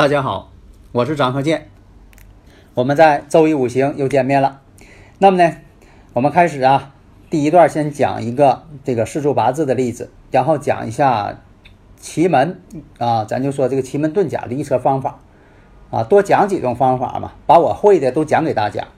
[0.00, 0.50] 大家好，
[0.92, 1.68] 我是张鹤剑，
[2.72, 4.62] 我们在周易五行又见面了。
[5.18, 5.56] 那么呢，
[6.14, 6.94] 我们开始啊，
[7.28, 11.42] 第一段先讲一个这个四柱八字的例子，然后讲一下
[11.98, 12.62] 奇门
[12.96, 15.20] 啊，咱就说这个奇门遁甲的预测方法
[15.90, 18.88] 啊，多讲几种方法嘛，把我会的都讲给大家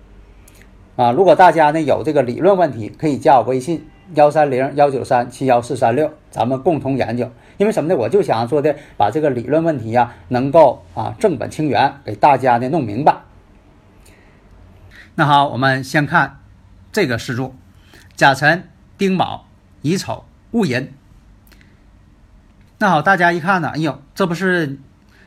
[0.94, 1.10] 啊。
[1.10, 7.30] 如果大家呢有这个理论问题，可以加我微信幺三零幺九三七幺四三六，咱们共同研究。
[7.58, 7.96] 因为什么呢？
[7.96, 13.16] 我就想说的，把这个理论问题呀，能够啊正本清源，给大家呢弄明白。
[15.14, 16.40] 那好，我们先看
[16.90, 17.54] 这个四柱：
[18.16, 18.68] 甲辰、
[18.98, 19.46] 丁卯、
[19.82, 20.92] 乙丑、戊寅。
[22.78, 24.78] 那好，大家一看呢，哎呦，这不是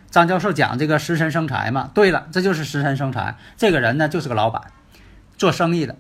[0.09, 1.89] 张教授讲这个食神生财吗？
[1.93, 3.37] 对了，这就是食神生财。
[3.55, 4.61] 这个人呢，就是个老板，
[5.37, 5.95] 做生意的。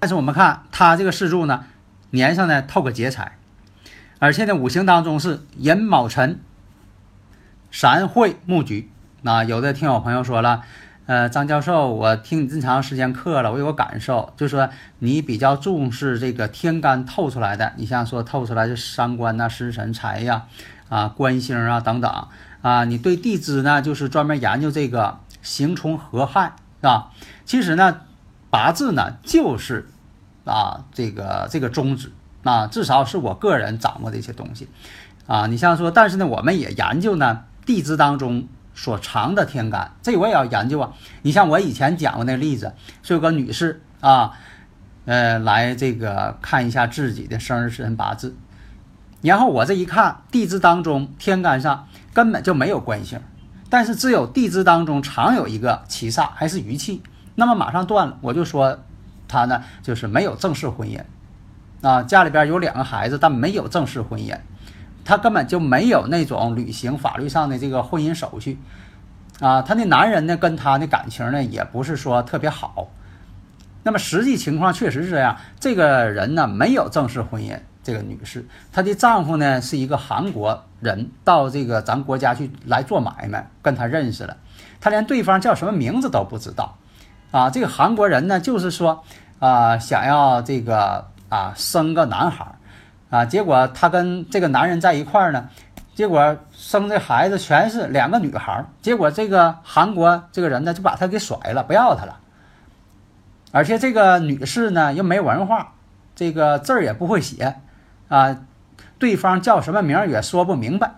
[0.00, 1.64] 但是我们看他这个四柱呢，
[2.10, 3.36] 年上呢透个劫财。
[4.18, 6.40] 而且呢，五行当中是寅卯辰、
[7.70, 8.90] 三会木局。
[9.22, 10.62] 那有的听友朋友说了，
[11.06, 14.68] 呃，张教授，我听你这么长时间课了，我有个感受，就是说
[14.98, 17.72] 你比较重视这个天干透出来的。
[17.76, 20.44] 你像说透出来的三官呐、食神财呀、
[20.88, 22.26] 啊官星啊等等
[22.60, 27.10] 啊，你对地支呢，就是专门研究这个刑冲合害，是吧？
[27.46, 28.00] 其实呢，
[28.50, 29.88] 八字呢就是
[30.44, 32.12] 啊这个这个宗旨。
[32.42, 34.66] 啊，至少是我个人掌握的一些东西，
[35.26, 40.90] 啊，你像说，但是呢，我们也研究呢地支当中所藏的天干，这我也要研究啊。
[41.20, 42.72] 你像我以前讲过那例子，
[43.02, 44.32] 是有个女士啊，
[45.04, 48.34] 呃，来这个看一下自己的生日时辰八字，
[49.20, 53.20] 然后我这一看地支当中天干上根本就没有官星，
[53.68, 57.02] 但是只有地支当中常有一个七煞还是余气，
[57.40, 58.78] 那么马上断了，我就说
[59.26, 61.00] 她呢就是没有正式婚姻。
[61.80, 64.36] 啊，家里边有两个孩子，但没有正式婚姻，
[65.02, 68.58] 他根本就没有那种履行法律上的这个婚姻手续。
[69.40, 72.88] 啊，他那男人呢，跟他的感情呢，也不是说特别好。
[73.82, 77.58] 那么实际情况确实是这样，这个人呢，没有正式婚姻。
[77.82, 84.36] 这个女士，她的丈夫呢，是一个韩国人，到这个咱国家去来做买卖，跟他认识了，
[84.82, 86.76] 他连对方叫什么名字都不知道。
[87.30, 89.04] 啊，这个韩国人呢，就是说，
[89.38, 91.08] 啊，想要这个。
[91.30, 92.44] 啊，生个男孩，
[93.08, 95.48] 啊，结果他跟这个男人在一块呢，
[95.94, 102.18] 结果生的孩子全是两个女孩，结果这个韩国这个人呢就把他给甩了，不要他了。
[103.52, 105.74] 而且这个女士呢又没文化，
[106.16, 107.60] 这个字儿也不会写，
[108.08, 108.36] 啊，
[108.98, 110.94] 对方叫什么名也说不明白。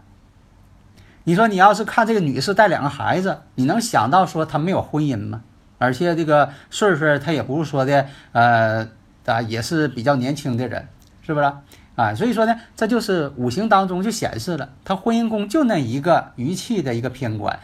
[1.25, 5.43] 你说你要是看这个女士带两个孩子，你能想到说她没有婚姻吗？
[5.83, 8.89] 而且这个岁数他也不是说的，呃。
[9.25, 10.89] 啊，也是比较年轻的人，
[11.25, 11.47] 是不是？
[11.95, 17.61] 啊，所以说呢，这就是五行当中就显示了，他婚姻宫就那一个余气的一个偏官，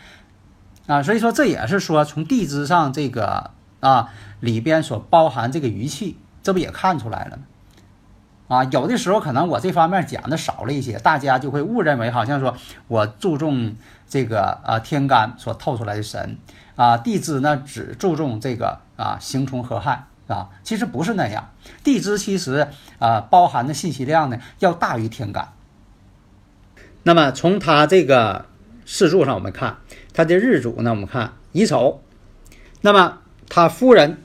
[0.87, 3.51] 啊，所以说这也是说从地支上这个
[3.81, 7.43] 啊里边所包含这个余气，这不也看出来了吗？
[8.49, 12.57] 啊，有的时候可能我这方面讲的少了一些，大家就会误认为好像说
[12.89, 13.77] 我注重
[14.09, 16.39] 这个啊天干所透出来的神
[16.75, 20.07] 啊，地支呢只注重这个啊刑冲合害。
[20.29, 21.49] 啊，其实不是那样，
[21.83, 22.69] 地支其实
[22.99, 25.55] 啊包含的信息量呢要大于天干。
[27.03, 28.45] 那么从他这个
[28.85, 29.79] 四柱上我们看，
[30.13, 32.03] 他的日主呢我们看乙丑，
[32.83, 34.19] 那么他夫人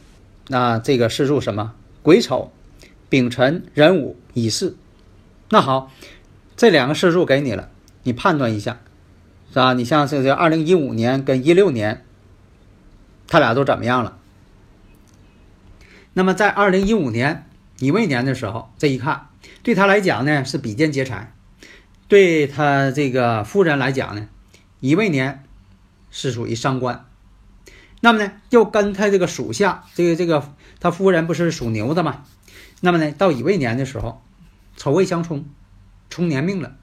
[0.49, 2.51] 那这个四柱什么癸丑、
[3.13, 4.75] 丙辰、壬午、乙巳。
[5.51, 5.91] 那好，
[6.57, 7.69] 这两个四柱给你了，
[8.01, 8.79] 你判断一下，
[9.49, 9.73] 是吧？
[9.73, 12.03] 你像这个二零一五年跟一六年，
[13.27, 14.17] 他俩都怎么样了？
[16.13, 19.27] 那么在二零一五年乙未年的时候，这一看
[19.61, 21.35] 对他来讲呢是比肩劫财，
[22.07, 24.27] 对他这个夫人来讲呢，
[24.79, 25.43] 乙未年
[26.09, 27.05] 是属于伤官。
[28.01, 32.23] 那么呢又跟他这个属下，这个这个他夫人不是属牛的嘛？
[32.85, 34.21] 那么呢到乙未年的时候，
[34.75, 35.45] 丑未相冲，
[36.09, 36.75] 冲年命了。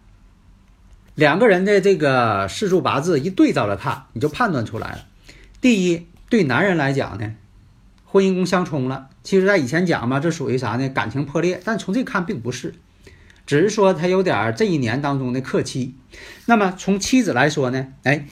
[1.15, 5.05] 两个人的这个四柱八字一对照着看，你就判断出来了。
[5.61, 7.35] 第一，对男人来讲呢。
[8.07, 10.89] 婚姻宫相冲了，其实在以前讲嘛，这属于啥呢？
[10.89, 11.61] 感情破裂。
[11.63, 12.75] 但从这看并不是，
[13.45, 15.95] 只是说他有点这一年当中的克妻。
[16.47, 18.27] 那么从妻子来说呢，哎，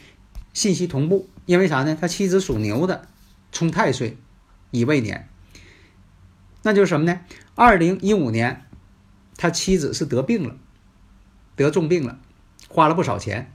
[0.55, 1.99] 信息同步，因为啥呢？
[2.01, 3.07] 他妻子属牛的，
[3.53, 4.17] 冲太岁，
[4.71, 5.29] 乙未年，
[6.63, 7.21] 那就是什么呢？
[7.59, 8.67] 二零一五年，
[9.37, 10.55] 他妻子是得病了，
[11.57, 12.21] 得重病了，
[12.69, 13.53] 花了不少钱。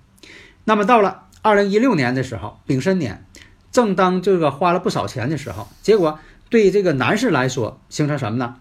[0.65, 3.25] 那么到了二零一六年的时候，丙申年。
[3.71, 6.19] 正当这个花了不少钱的时候，结果
[6.49, 8.57] 对这个男士来说形成什么呢？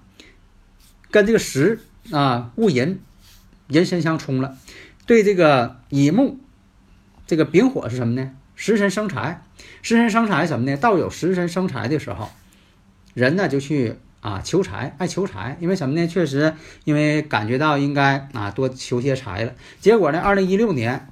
[1.11, 1.81] 跟这个时
[2.12, 3.00] 啊戊寅
[3.67, 4.56] 寅申相冲了，
[5.06, 6.39] 对这个乙木
[7.27, 8.31] 这个丙火是什么呢？
[8.55, 9.43] 食神生财，
[9.83, 10.77] 食神生财什么呢？
[10.77, 12.31] 到有食神生财的时候，
[13.12, 16.06] 人呢就去啊求财，爱求财，因为什么呢？
[16.06, 16.54] 确实
[16.84, 19.52] 因为感觉到应该啊多求些财了。
[19.80, 21.10] 结果呢，二零一六年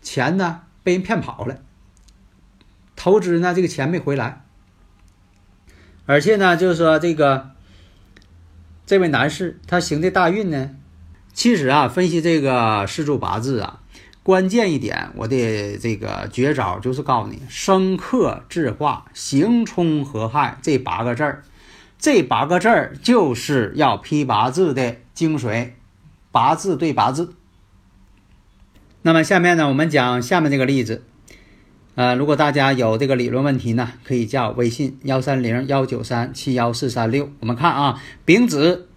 [0.00, 1.58] 钱呢被人骗跑了。
[2.94, 4.44] 投资呢，这个钱没回来，
[6.06, 7.50] 而且呢，就是说这个
[8.86, 10.70] 这位男士他行的大运呢，
[11.32, 13.80] 其实啊，分析这个四柱八字啊，
[14.22, 21.42] 关键一点，我的这个绝招就是告诉你，生克制化，刑冲合害这八个字儿，
[22.02, 25.70] 这八个字儿就是要批八字的精髓，
[26.32, 27.32] 八字对八字。
[29.02, 31.04] 那么下面呢，我们讲下面这个例子。
[31.94, 37.30] 呃，如果大家有这个理论问题呢，可以加我微信幺三零幺九三七幺四三六。
[37.38, 38.88] 我们看啊，丙子、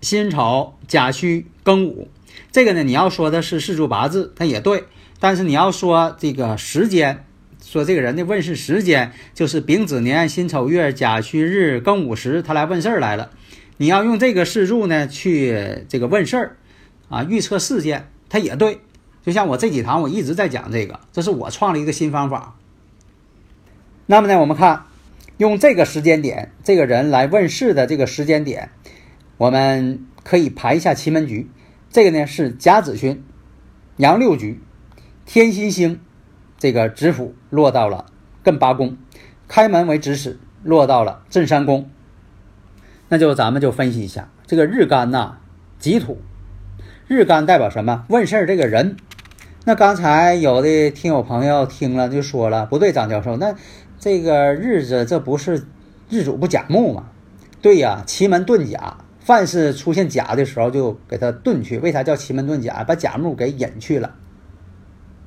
[0.00, 2.08] 辛丑、甲戌、庚午，
[2.50, 4.82] 这个呢，你要说的是四柱八字，它也对。
[5.20, 7.24] 但是你要说这个时间，
[7.62, 13.30] 说这个人的问世时间就是丙子年、辛丑月、甲戌日、庚午时，他来问事儿来了。
[13.78, 16.56] 你要用这个四柱呢去这个问事儿
[17.08, 18.78] 啊，预测事件，它也对。
[19.24, 22.56] 就像我这几堂我一直在讲这个，这是我创了一个新方法。
[24.06, 24.84] 那么呢，我们看
[25.38, 28.70] 用这个时间点，这个人来问世的这个时间点，
[29.38, 31.48] 我们可以排一下奇门局。
[31.90, 33.22] 这个呢是甲子旬、
[33.96, 34.60] 阳六局、
[35.24, 36.00] 天心星，
[36.62, 38.06] 这个子府落到了
[38.44, 38.96] 艮八宫，
[39.48, 41.90] 开门为直使落到了震三宫。
[43.08, 45.38] 那就咱们就分析一下这个日干呐，
[45.80, 46.18] 己土，
[47.08, 48.04] 日干代表什么？
[48.10, 48.96] 问事儿这个人。
[49.64, 53.56] 那刚才有的听友朋友听了就说了，不对，张教授，那
[53.98, 55.66] 这个日子这不是
[56.08, 57.06] 日主不甲木吗？
[57.60, 61.80] 对呀，奇门遁甲，凡是出现甲的时候就给它遁去。
[61.80, 62.84] 为啥叫奇门遁甲？
[62.84, 64.14] 把甲木给隐去了，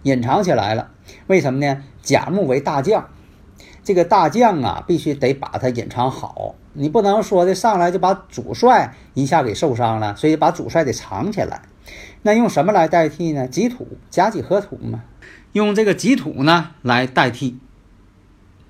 [0.06, 0.92] 隐藏起来了。
[1.26, 1.84] 为什么呢？
[2.04, 3.10] 甲木为大将，
[3.84, 6.54] 这个大将啊，必须得把它隐藏好。
[6.74, 11.64] 你不能说的上来就把主帅一下给受伤了，所以把主帅得藏起来。
[12.22, 13.48] 那用什么来代替呢？
[13.48, 15.04] 己土，甲己合土嘛，
[15.54, 17.58] 用这个己土呢来代替，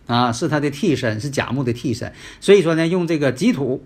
[0.08, 2.14] 啊，是他的替身，是甲木的替身。
[2.40, 3.84] 所以说呢，用这个己土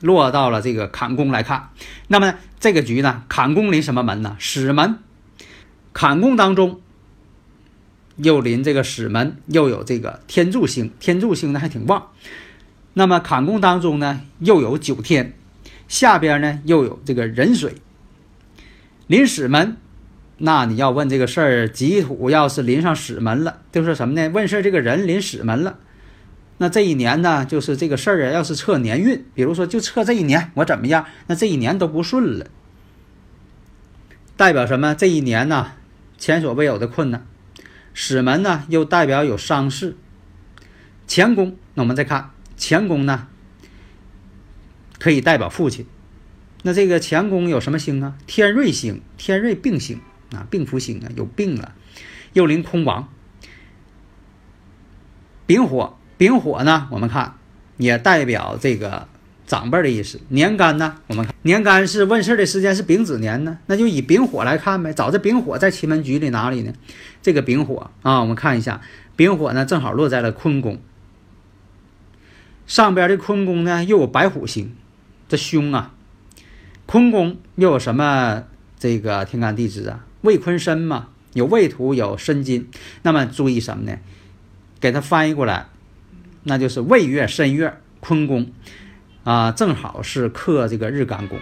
[0.00, 1.68] 落到了这个坎宫来看，
[2.08, 4.34] 那么这个局呢，坎宫临什么门呢？
[4.40, 4.98] 始门。
[5.92, 6.80] 坎宫当中
[8.18, 12.08] 又临这个始门，又有这个天柱星，天柱星呢还挺旺。
[12.94, 15.34] 那么坎宫当中呢又有九天，
[15.86, 17.76] 下边呢又有这个壬水。
[19.06, 19.76] 临史门，
[20.38, 24.28] 那你要问这个事儿，己土要是临上史门了，就是什么呢？
[24.30, 25.78] 问事儿这个人临史门了，
[26.58, 32.46] 那这一年呢，就是这个事儿啊，要是测年运，比如说就测这一年我怎么样，那这一年都不顺了，
[34.36, 34.94] 代表什么？
[34.94, 35.72] 这一年呢，
[36.18, 37.24] 前所未有的困难。
[38.00, 39.96] 使门呢，又代表有伤势。
[41.08, 43.26] 乾宫，那我们再看乾宫呢，
[45.00, 45.84] 可以代表父亲。
[46.62, 48.16] 那这个乾宫有什么星啊？
[48.24, 50.00] 天瑞星，天瑞病星
[50.30, 51.74] 啊，病符星啊，有病了。
[52.34, 53.08] 又临空亡。
[55.46, 57.34] 丙火，丙火呢，我们看
[57.78, 59.08] 也代表这个。
[59.48, 60.96] 长辈的意思，年干呢？
[61.06, 64.92] 我们看年干是问事的时间是丙子年呢，那就以丙火来看呗。
[64.92, 66.72] 找这丙火在奇门局里哪里呢？
[67.22, 68.82] 这个丙火啊，我们看一下，
[69.16, 70.78] 丙火呢正好落在了坤宫，
[72.66, 74.76] 上边的坤宫呢又有白虎星，
[75.28, 75.94] 这凶啊！
[76.84, 78.44] 坤宫又有什么？
[78.78, 82.68] 这个天干地支啊，未坤申嘛，有未土有申金，
[83.02, 83.98] 那么注意什么呢？
[84.78, 85.68] 给它翻译过来，
[86.44, 88.52] 那就是未月申月坤宫。
[89.28, 91.38] 啊，正好是克这个日干宫，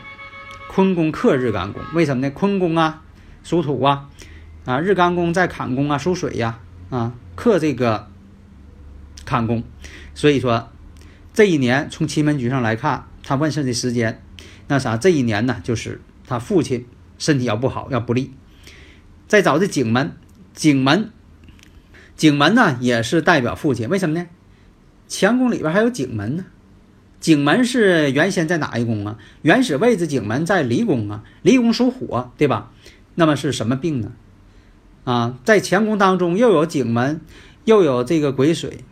[0.68, 2.32] 坤宫克日干宫，为什么呢？
[2.32, 3.04] 坤宫啊，
[3.44, 4.08] 属土啊，
[4.64, 6.58] 啊，日干宫在坎宫啊，属水呀，
[6.90, 8.08] 啊，克这个
[9.24, 9.62] 坎宫，
[10.16, 10.68] 所以说
[11.32, 14.20] 这一年从奇门局上来看，他问世的时间，
[14.66, 16.88] 那啥，这一年呢，就是他父亲
[17.18, 18.34] 身体要不好，要不利。
[19.28, 20.16] 再找这景门，
[20.54, 21.12] 景门，
[22.16, 24.26] 景门呢也是代表父亲，为什么呢？
[25.08, 26.46] 乾宫里边还有景门呢。
[27.18, 29.18] 景门是原先在哪一宫啊？
[29.42, 32.70] 原始位置景门在离宫啊，离宫属火，对吧？
[33.14, 34.12] 那么是什么病呢？
[35.04, 37.20] 啊，在乾宫当中又有景门，
[37.64, 38.84] 又有这个癸水，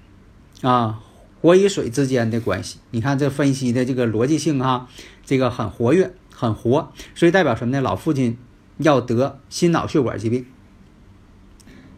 [0.62, 1.00] 啊，
[1.40, 2.78] 火与水之间的关系。
[2.90, 4.88] 你看这分析的这个逻辑性哈，
[5.24, 7.80] 这个很活跃，很活，所以代表什么呢？
[7.80, 8.38] 老父亲
[8.78, 10.46] 要得心脑血管疾病。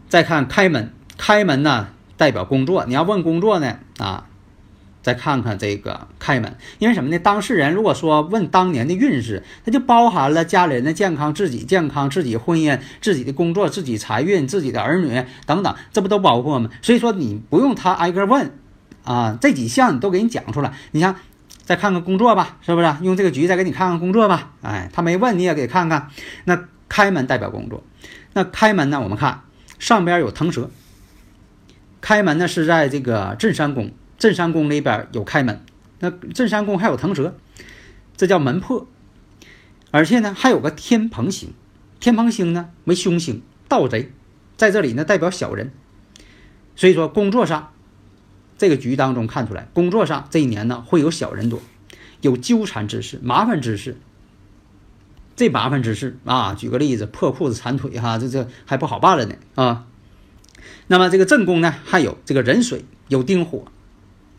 [0.09, 4.26] 再看开门，开门呢代表工作，你要问工作呢啊。
[5.07, 7.17] 再看看这个开门，因为什么呢？
[7.17, 16.69] 当事人如果说问当年的运势，它就包含了家里人的健康、自己健康、自己婚姻、自己的工作、自己财运、自己的儿女等等，这不都包括吗？
[16.81, 18.51] 所以说你不用他挨个问，
[19.05, 20.73] 啊，这几项你都给你讲出来。
[20.91, 21.15] 你像
[21.63, 22.93] 再看看工作吧，是不是？
[23.01, 24.51] 用这个局再给你看看工作吧。
[24.61, 26.09] 哎，他没问你也给看看。
[26.43, 27.81] 那开门代表工作，
[28.33, 28.99] 那开门呢？
[28.99, 29.39] 我们看
[29.79, 30.69] 上边有腾蛇，
[32.01, 33.89] 开门呢是在这个镇山宫。
[34.17, 35.61] 镇山宫里边有开门，
[35.99, 37.35] 那镇山宫还有腾蛇，
[38.15, 38.87] 这叫门破。
[39.91, 41.53] 而且呢，还有个天蓬星，
[41.99, 44.11] 天蓬星呢为凶星，盗贼，
[44.57, 45.71] 在这里呢代表小人。
[46.75, 47.71] 所以说工作上，
[48.57, 51.61] 这个局当中看出来，工作上这一年呢会有小人多，
[52.21, 53.97] 有纠缠之事、麻烦之事。
[55.35, 59.85] 这麻烦之事啊，举个例子，破裤子缠腿哈，这这还不好办了呢啊。
[60.87, 63.65] 那么这个正宫呢，还有这个壬水，有丁火。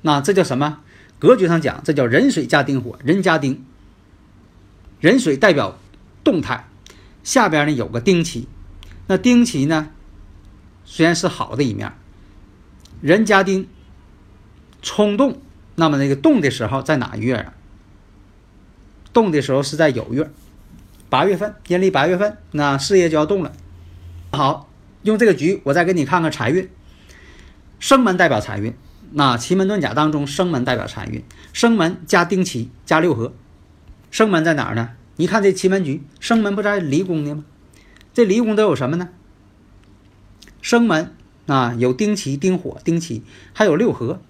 [0.02, 0.80] 那这叫什么？
[1.18, 3.64] 格局上讲，这叫壬水加丁火，人加丁。
[5.00, 5.78] 壬水代表
[6.22, 6.68] 动态，
[7.24, 8.48] 下边呢有个丁奇，
[9.08, 9.90] 那丁奇呢
[10.84, 11.92] 虽然是好的一面，
[13.00, 13.68] 人加丁，
[14.82, 15.40] 冲动。
[15.74, 17.54] 那么那个动的时候在哪月啊？
[19.12, 20.30] 动的时候是在酉月，
[21.08, 23.52] 八月份，阴历八月份，那事业就要动了。
[24.32, 24.68] 好，
[25.02, 26.68] 用这个局，我再给你看看财运。
[27.80, 28.74] 生门代表财运。
[29.10, 33.32] 那奇门遁甲当中，生门代表财运，生门加丁奇加六合，
[34.10, 34.90] 生门在哪儿呢？
[35.16, 37.44] 你看这奇门局，生门不在离宫呢吗？
[38.12, 39.08] 这离宫都有什么呢？
[40.60, 41.14] 生门
[41.46, 43.22] 啊，有丁奇、丁火、丁奇，
[43.54, 44.20] 还有六合，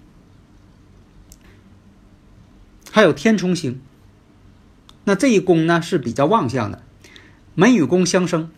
[2.91, 3.81] 还有天冲星。
[5.03, 6.81] 那这一宫呢是比较旺相的，
[7.55, 8.49] 门与宫相生。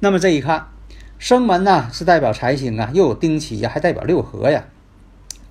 [0.00, 0.68] 那么这一看，
[1.18, 4.64] 生门呢是代表财星啊，又有丁奇呀，还代表六合呀。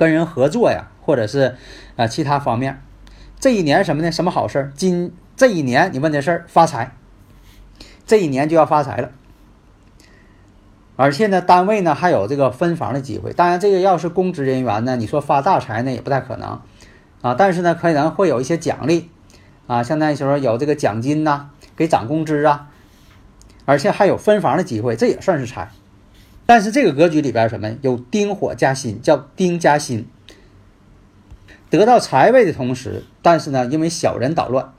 [0.04, 1.56] 跟人合作呀，或者是
[1.96, 2.82] 啊其他方面，
[3.40, 4.12] 这一年什么呢？
[4.12, 4.74] 什么好事儿？
[4.76, 6.94] 今这一年你问这事儿发财，
[8.06, 9.12] 这一年就要发财了。
[10.98, 13.32] 而且呢，单位呢还有这个分房的机会。
[13.32, 16.60] 当然，这个要是公职人员呢，你说发大财呢也不太可能
[17.22, 17.34] 啊。
[17.34, 19.10] 但是呢，可能会有一些奖励
[19.68, 22.68] 啊，相当于说有这个奖金呐，给涨工资啊，
[23.64, 25.72] 而且还有分房的机会，这也算是财。
[26.46, 30.08] 但是这个格局里边什么有丁火加辛，叫丁加辛，
[31.70, 34.74] 得到财位的同时，但是呢，因为小人捣乱，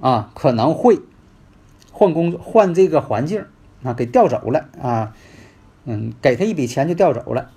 [0.00, 1.00] 啊，可能会
[1.90, 3.44] 换工换这个环境
[3.82, 5.14] 啊，给调走了啊，
[5.84, 7.50] 嗯，给他一笔钱就调走了。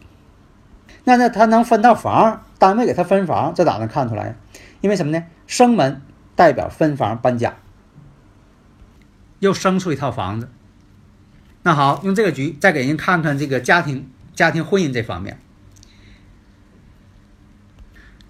[1.04, 4.36] 那那他能分到房，单位给他分房，这咋能看出来？
[4.82, 5.26] 因为什么呢？
[5.48, 6.02] 生门
[6.36, 7.58] 代表分房搬家，
[9.40, 10.48] 又生出一套房子。
[11.70, 15.40] 那好，用这个局再给人看看这个家庭、家庭婚姻这方面。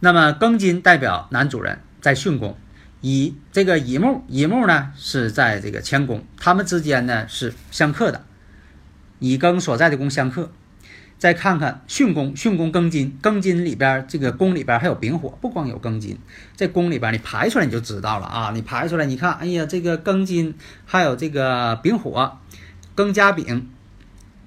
[0.02, 2.58] 那么庚金代表男主人在巽宫，
[3.00, 8.26] 乙这个乙木，乙木呢是在这个乾宫，它们之间呢是相克的，
[9.20, 10.52] 乙庚所在的宫相克。
[11.18, 16.18] 再看看巽宫，巽宫庚金，庚金里边这个宫里边还有丙火，不光有庚金，
[16.58, 18.52] 在宫里边你排出来你就知道了啊！
[18.54, 20.56] 你排出来，你看，哎呀，这个庚金
[20.86, 22.38] 还有这个丙火，
[23.00, 23.70] 庚加丙，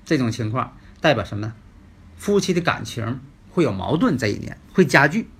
[0.04, 1.54] 这种情况代表什么呢？
[2.18, 3.18] 夫妻的感情
[3.48, 5.30] 会有矛盾，这一年会加剧，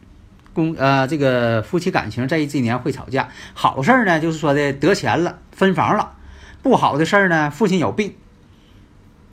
[0.55, 3.29] 公呃这个夫妻感情在这一年会吵架。
[3.53, 6.17] 好事儿呢，就是说的得钱了，分房了；
[6.63, 8.15] 不好的事儿呢，父亲有病。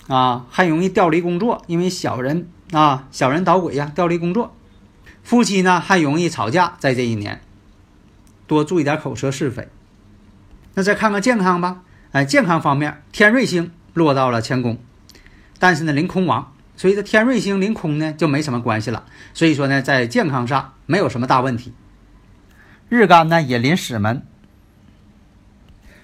[0.09, 4.53] 啊，还容易调离工作，因为小人啊，小人捣鬼呀，调离工作。
[5.23, 7.39] 夫妻呢还容易吵架，在这一年，
[8.45, 9.69] 多注意点口舌是非。
[10.73, 14.77] 那再看看健康吧，哎，健康方面，天瑞星落到了乾宫，
[15.59, 19.05] 但是呢临空亡，所以这天瑞星临空呢就没什么关系了。
[19.33, 21.73] 所以说呢，在健康上没有什么大问题。
[22.89, 24.23] 日干呢也临死门。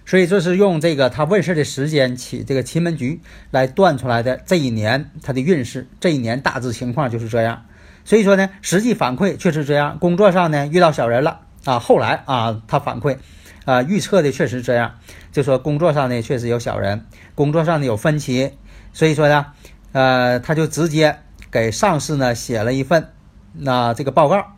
[0.06, 7.66] 所以这是用这个他问世的时间起这个奇门局来断出来的这一年他的运势，这一年大致情况就是这样。
[8.04, 9.98] 所以说呢，实际反馈确实这样。
[9.98, 13.18] 工作上呢遇到小人了啊，后来啊他反馈，
[13.66, 14.96] 啊预测的确实这样，
[15.32, 17.06] 就说工作上呢确实有小人，
[17.36, 18.54] 工作上呢有分歧。
[18.94, 19.48] 所以说呢，
[19.92, 21.20] 呃他就直接
[21.52, 23.12] 给上司呢写了一份
[23.54, 24.56] 那这个报告。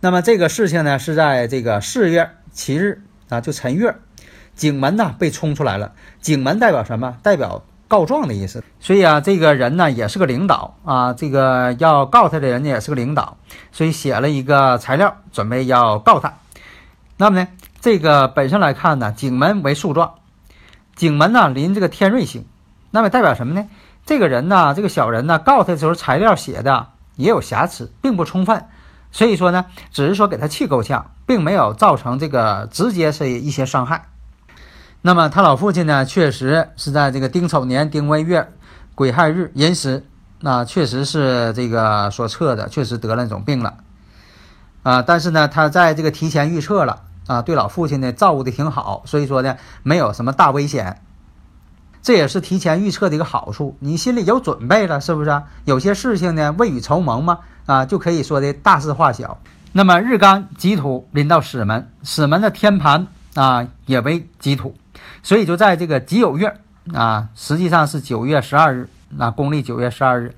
[0.00, 3.02] 那么这个事情呢是在这个四月七日。
[3.30, 3.94] 啊，就陈月，
[4.56, 5.92] 景门呢被冲出来了。
[6.20, 7.16] 景门代表什么？
[7.22, 8.64] 代表告状的意思。
[8.80, 13.36] 所以啊，这个人呢也是个领导啊，这个要告他的人呢也是个领导，
[13.70, 16.39] 所以写了一个材料，准备要告他。
[17.20, 17.48] 那么呢，
[17.82, 20.14] 这个本身来看呢，景门为树状，
[20.96, 22.46] 景门呢临这个天瑞星，
[22.90, 23.68] 那么代表什么呢？
[24.06, 26.86] 这个人呢，这个小人呢告他的时候，材料写的
[27.16, 28.64] 也有瑕疵，并不充分。
[29.12, 34.06] 所以说呢，只是说给他气够呛，并没有造成这个直接是一些伤害。
[35.02, 38.50] 那么他老父亲呢，确实是在这个丁丑年丁未月
[38.94, 40.06] 癸亥日寅时，
[40.40, 43.74] 那确实是这个所测的，确实得了那种病了。
[44.82, 51.00] 啊，但是呢，他在这个提前预测了啊，对老父亲呢照顾的挺好，所以说呢，没有什么大危险。
[52.02, 55.42] 这也是提前预测的一个好处，你心里有准备了，是不是？
[55.64, 57.38] 有些事情呢，未雨绸缪嘛。
[57.66, 59.38] 啊，就可以说的大事化小。
[59.70, 64.74] 那么日干己土临到死门，死门的天盘啊也为己土，
[65.22, 66.56] 所以就在这个己酉月
[66.92, 70.34] 啊，实际上是九月十二日，那公历九月十二日，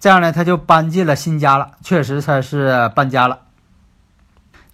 [0.00, 3.40] 这样呢他就搬进了新家了，确实他是搬家了。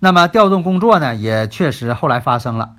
[0.04, 2.74] 那么调动工作呢，也确实后来发生了，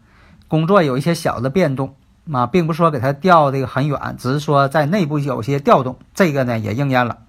[0.49, 1.95] 工作有一些小的变动
[2.29, 7.19] 啊，并不是说给他调这个很远，只是说在内部有些调动，这个呢也应验了。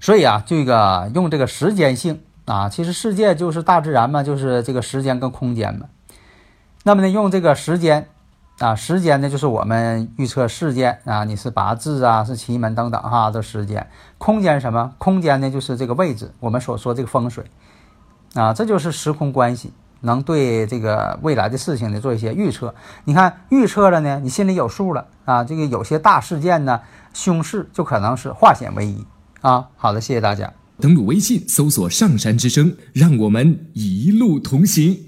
[0.00, 5.86] 所以啊，这个用这个时间性啊，其实世界就是大自然嘛，就是这个时间跟空间嘛。
[6.82, 8.08] 那么呢，用这个时间
[8.58, 13.88] 啊，时间呢就是我们预测事件啊，你是八字啊，是奇门等等哈，这时间。
[14.18, 14.94] 空间什么？
[14.98, 17.44] 空间呢就是这个位置，我们所说这个风水
[18.34, 22.74] 啊，这就是时空关系，能对这个未来的事情呢做一些预测。
[23.04, 25.44] 你看预测了呢，你心里有数了啊。
[25.44, 26.80] 这个有些大事件呢，
[27.14, 29.04] 凶事就可能是化险为夷。
[29.40, 30.52] 啊，好的，谢谢大家。
[30.78, 35.05] 登录微信，搜索“上山之声”，让我们一路同行。